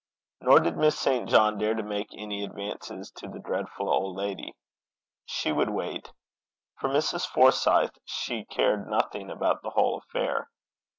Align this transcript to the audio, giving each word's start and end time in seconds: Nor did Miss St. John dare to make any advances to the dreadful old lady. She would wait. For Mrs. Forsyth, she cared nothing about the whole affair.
Nor 0.41 0.61
did 0.61 0.77
Miss 0.77 0.97
St. 0.97 1.29
John 1.29 1.59
dare 1.59 1.75
to 1.75 1.83
make 1.83 2.09
any 2.17 2.43
advances 2.43 3.11
to 3.17 3.27
the 3.27 3.37
dreadful 3.37 3.87
old 3.87 4.15
lady. 4.15 4.55
She 5.25 5.51
would 5.51 5.69
wait. 5.69 6.11
For 6.79 6.89
Mrs. 6.89 7.27
Forsyth, 7.27 7.99
she 8.03 8.45
cared 8.45 8.87
nothing 8.87 9.29
about 9.29 9.61
the 9.61 9.69
whole 9.69 9.99
affair. 9.99 10.49